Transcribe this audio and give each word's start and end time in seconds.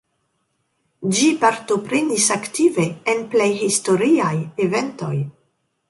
Ĝi 1.17 1.27
partoprenis 1.43 2.27
aktive 2.39 2.89
en 3.15 3.25
plej 3.35 3.51
historiaj 3.63 4.35
eventoj. 4.69 5.17